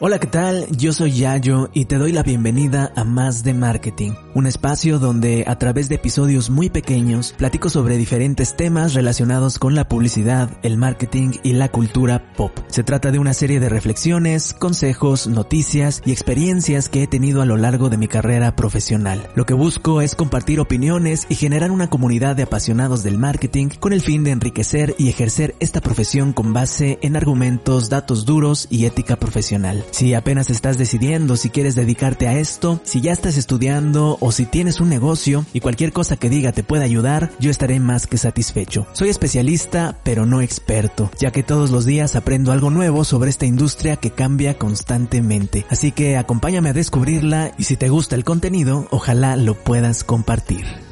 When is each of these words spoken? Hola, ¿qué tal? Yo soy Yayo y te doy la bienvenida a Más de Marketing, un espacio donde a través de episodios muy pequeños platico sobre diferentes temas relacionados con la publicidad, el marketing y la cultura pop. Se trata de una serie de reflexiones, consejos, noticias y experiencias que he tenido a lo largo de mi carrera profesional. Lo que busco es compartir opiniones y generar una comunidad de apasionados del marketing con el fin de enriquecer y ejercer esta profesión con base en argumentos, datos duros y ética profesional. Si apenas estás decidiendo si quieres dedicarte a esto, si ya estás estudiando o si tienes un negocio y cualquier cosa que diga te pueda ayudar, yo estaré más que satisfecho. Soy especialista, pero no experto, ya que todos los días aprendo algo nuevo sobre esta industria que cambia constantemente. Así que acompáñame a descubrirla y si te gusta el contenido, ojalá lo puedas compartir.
Hola, 0.00 0.20
¿qué 0.20 0.28
tal? 0.28 0.68
Yo 0.76 0.92
soy 0.92 1.10
Yayo 1.10 1.70
y 1.74 1.86
te 1.86 1.98
doy 1.98 2.12
la 2.12 2.22
bienvenida 2.22 2.92
a 2.94 3.02
Más 3.02 3.42
de 3.42 3.52
Marketing, 3.52 4.12
un 4.32 4.46
espacio 4.46 5.00
donde 5.00 5.42
a 5.48 5.58
través 5.58 5.88
de 5.88 5.96
episodios 5.96 6.50
muy 6.50 6.70
pequeños 6.70 7.34
platico 7.36 7.68
sobre 7.68 7.96
diferentes 7.96 8.54
temas 8.54 8.94
relacionados 8.94 9.58
con 9.58 9.74
la 9.74 9.88
publicidad, 9.88 10.50
el 10.62 10.76
marketing 10.76 11.30
y 11.42 11.54
la 11.54 11.72
cultura 11.72 12.32
pop. 12.34 12.52
Se 12.68 12.84
trata 12.84 13.10
de 13.10 13.18
una 13.18 13.32
serie 13.32 13.60
de 13.60 13.70
reflexiones, 13.70 14.52
consejos, 14.52 15.26
noticias 15.26 16.02
y 16.04 16.12
experiencias 16.12 16.88
que 16.88 17.02
he 17.02 17.06
tenido 17.06 17.40
a 17.40 17.46
lo 17.46 17.56
largo 17.56 17.88
de 17.88 17.96
mi 17.96 18.08
carrera 18.08 18.54
profesional. 18.54 19.30
Lo 19.34 19.46
que 19.46 19.54
busco 19.54 20.02
es 20.02 20.14
compartir 20.14 20.60
opiniones 20.60 21.26
y 21.30 21.34
generar 21.34 21.70
una 21.70 21.88
comunidad 21.88 22.36
de 22.36 22.42
apasionados 22.42 23.02
del 23.02 23.18
marketing 23.18 23.68
con 23.80 23.92
el 23.94 24.02
fin 24.02 24.22
de 24.22 24.32
enriquecer 24.32 24.94
y 24.98 25.08
ejercer 25.08 25.54
esta 25.60 25.80
profesión 25.80 26.34
con 26.34 26.52
base 26.52 26.98
en 27.00 27.16
argumentos, 27.16 27.88
datos 27.88 28.26
duros 28.26 28.66
y 28.70 28.84
ética 28.84 29.16
profesional. 29.16 29.84
Si 29.90 30.12
apenas 30.12 30.50
estás 30.50 30.76
decidiendo 30.76 31.36
si 31.36 31.48
quieres 31.48 31.74
dedicarte 31.74 32.28
a 32.28 32.38
esto, 32.38 32.80
si 32.84 33.00
ya 33.00 33.12
estás 33.12 33.38
estudiando 33.38 34.18
o 34.20 34.30
si 34.30 34.44
tienes 34.44 34.80
un 34.80 34.90
negocio 34.90 35.46
y 35.54 35.60
cualquier 35.60 35.92
cosa 35.92 36.16
que 36.16 36.28
diga 36.28 36.52
te 36.52 36.64
pueda 36.64 36.84
ayudar, 36.84 37.30
yo 37.40 37.50
estaré 37.50 37.80
más 37.80 38.06
que 38.06 38.18
satisfecho. 38.18 38.86
Soy 38.92 39.08
especialista, 39.08 39.96
pero 40.02 40.26
no 40.26 40.42
experto, 40.42 41.10
ya 41.18 41.30
que 41.30 41.42
todos 41.42 41.70
los 41.70 41.86
días 41.86 42.14
aprendo 42.14 42.52
algo 42.52 42.57
nuevo 42.60 43.04
sobre 43.04 43.30
esta 43.30 43.46
industria 43.46 43.96
que 43.96 44.10
cambia 44.10 44.58
constantemente. 44.58 45.64
Así 45.70 45.92
que 45.92 46.16
acompáñame 46.16 46.70
a 46.70 46.74
descubrirla 46.74 47.52
y 47.58 47.64
si 47.64 47.76
te 47.76 47.88
gusta 47.88 48.16
el 48.16 48.24
contenido, 48.24 48.86
ojalá 48.90 49.36
lo 49.36 49.54
puedas 49.54 50.04
compartir. 50.04 50.87